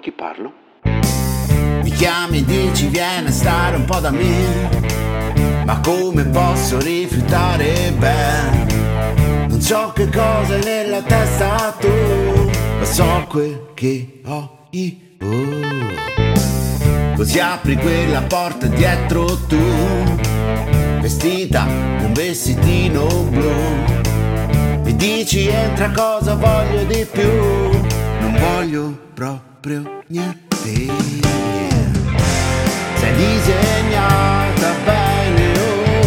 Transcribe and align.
chi 0.00 0.10
parlo? 0.10 0.52
Mi 1.82 1.90
chiami 1.90 2.38
e 2.38 2.44
dici 2.44 2.86
vieni 2.86 3.26
a 3.26 3.30
stare 3.30 3.76
un 3.76 3.84
po' 3.84 4.00
da 4.00 4.10
me, 4.10 4.70
ma 5.66 5.80
come 5.80 6.24
posso 6.24 6.80
rifiutare 6.80 7.92
beh? 7.98 9.48
Non 9.48 9.60
so 9.60 9.92
che 9.94 10.08
cosa 10.08 10.54
hai 10.54 10.64
nella 10.64 11.02
testa 11.02 11.76
tu, 11.78 12.50
ma 12.78 12.84
so 12.86 13.26
quel 13.28 13.72
che 13.74 14.22
ho 14.24 14.68
io. 14.70 14.96
Così 17.14 17.38
apri 17.38 17.76
quella 17.76 18.22
porta 18.22 18.66
dietro 18.66 19.26
tu, 19.46 19.62
vestita 21.02 21.64
un 21.64 22.12
vestitino 22.14 23.04
blu, 23.28 23.52
e 24.84 24.96
dici 24.96 25.48
entra 25.48 25.90
cosa 25.90 26.34
voglio 26.34 26.84
di 26.84 27.06
più, 27.12 27.71
voglio 28.42 28.98
proprio 29.14 30.02
niente. 30.08 30.90
Sei 32.98 33.14
disegnata 33.14 34.74
bene, 34.84 35.52
oh. 35.58 36.06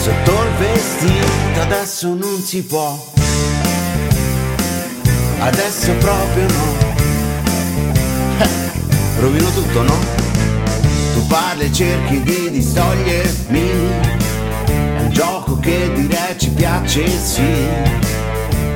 Sotto 0.00 0.42
il 0.42 0.50
vestito 0.58 1.60
adesso 1.60 2.14
non 2.14 2.40
si 2.42 2.62
può. 2.62 3.10
Adesso 5.38 5.92
proprio 5.94 6.46
no. 6.46 6.90
Eh, 8.38 8.48
rovino 9.20 9.50
tutto, 9.50 9.82
no? 9.82 9.98
Tu 11.14 11.26
parli 11.26 11.64
e 11.64 11.72
cerchi 11.72 12.22
di 12.22 12.50
distogliermi. 12.50 13.70
È 14.66 15.00
un 15.00 15.10
gioco 15.10 15.58
che 15.58 15.92
ci 16.36 16.50
piace, 16.50 17.06
sì. 17.06 17.66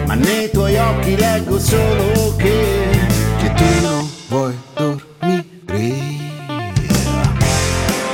Ma 0.06 0.14
nei 0.14 0.50
tuoi 0.50 0.76
occhi 0.76 1.16
leggo 1.16 1.58
solo 1.58 2.34
che, 2.36 2.98
che 3.38 3.52
tu 3.54 3.64
non 3.82 4.10
vuoi 4.28 4.58
dormire. 4.74 5.44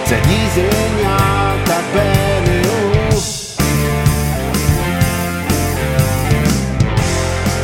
Sei 0.05 0.21
disegnata 0.21 1.81
bene, 1.93 2.61
oh. 3.11 3.21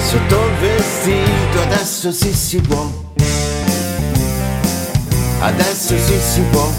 Sotto 0.03 0.47
il 0.47 0.53
vestito 0.61 1.61
adesso 1.63 2.13
sì 2.13 2.33
si 2.33 2.61
può. 2.61 2.91
Adesso 5.41 5.97
sì 5.99 6.19
si 6.19 6.41
può. 6.51 6.71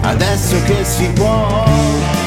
Adesso 0.00 0.56
che 0.64 0.84
si 0.84 1.06
può. 1.14 2.17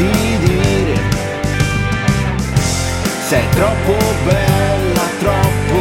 Farti 0.00 0.38
dire 0.38 0.98
sei 3.28 3.48
troppo 3.50 3.96
bella, 4.24 5.06
troppo. 5.18 5.78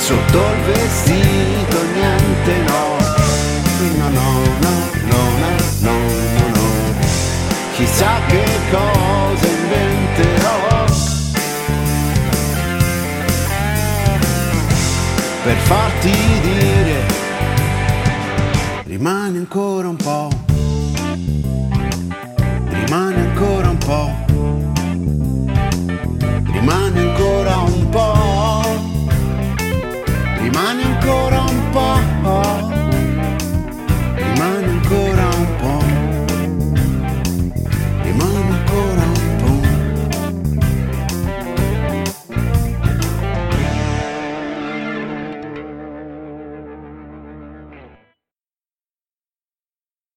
Sotto 0.00 0.38
il 0.38 0.72
vestito 0.72 1.78
niente 1.92 2.52
no. 2.68 2.98
No, 3.96 4.08
no, 4.08 4.30
no, 4.60 4.74
no, 5.08 5.22
no, 5.38 5.52
no, 5.80 5.96
no, 6.36 6.46
no. 6.54 6.68
Chissà 7.74 8.12
che 8.28 8.44
cosa 8.70 9.46
inventerò. 9.46 10.58
Per 15.42 15.56
farti 15.56 16.12
dire 16.42 16.89
Rimane 19.00 19.38
ancora 19.38 19.88
un 19.88 19.96
po', 19.96 20.28
rimane 22.68 23.20
ancora 23.28 23.70
un 23.70 23.78
po', 23.78 24.10
rimane 26.52 27.00
ancora 27.00 27.56
un 27.60 27.88
po', 27.88 28.62
rimane 30.36 30.82
ancora... 30.82 30.84
un 30.84 31.28
po'. 31.28 31.29